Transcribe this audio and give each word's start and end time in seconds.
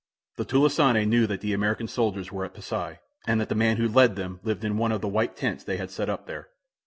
The 0.37 0.45
"tulisane" 0.45 1.07
knew 1.07 1.27
that 1.27 1.41
the 1.41 1.53
American 1.53 1.87
soldiers 1.87 2.31
were 2.31 2.43
at 2.43 2.55
Pasi; 2.55 2.97
and 3.27 3.39
that 3.39 3.49
the 3.49 3.53
man 3.53 3.77
who 3.77 3.87
led 3.87 4.15
them 4.15 4.39
lived 4.41 4.63
in 4.63 4.75
one 4.79 4.91
of 4.91 5.01
the 5.01 5.07
white 5.07 5.35
tents 5.35 5.63
they 5.63 5.77
had 5.77 5.91
set 5.91 6.09
up 6.09 6.25
there. 6.25 6.47